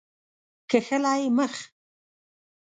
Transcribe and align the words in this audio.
کښلی 0.69 1.19
مخ 1.37 1.53